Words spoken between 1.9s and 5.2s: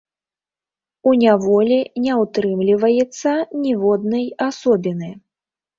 не ўтрымліваецца ніводнай асобіны.